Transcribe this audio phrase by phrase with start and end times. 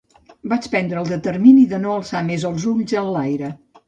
[0.51, 3.51] Vaig prendre el determini de no alçar més els ulls enlaire.